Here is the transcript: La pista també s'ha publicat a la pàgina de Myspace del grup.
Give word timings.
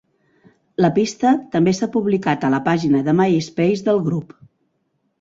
La 0.85 0.89
pista 0.95 1.33
també 1.57 1.75
s'ha 1.81 1.89
publicat 1.97 2.49
a 2.49 2.53
la 2.57 2.63
pàgina 2.71 3.05
de 3.11 3.17
Myspace 3.23 3.89
del 3.93 4.07
grup. 4.11 4.39